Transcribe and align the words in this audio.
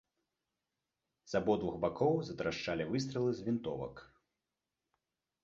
З 1.33 1.37
абодвух 1.39 1.75
бакоў 1.83 2.13
затрашчалі 2.31 2.83
выстралы 2.95 3.29
з 3.41 3.47
вінтовак. 3.51 3.95